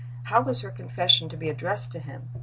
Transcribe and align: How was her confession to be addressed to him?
How 0.23 0.41
was 0.41 0.61
her 0.61 0.71
confession 0.71 1.29
to 1.29 1.37
be 1.37 1.47
addressed 1.47 1.91
to 1.91 1.99
him? 1.99 2.29